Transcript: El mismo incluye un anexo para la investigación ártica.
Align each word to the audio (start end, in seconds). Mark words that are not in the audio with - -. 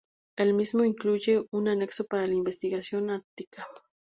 El 0.35 0.55
mismo 0.55 0.83
incluye 0.83 1.45
un 1.51 1.67
anexo 1.67 2.05
para 2.05 2.25
la 2.25 2.33
investigación 2.33 3.11
ártica. 3.11 3.67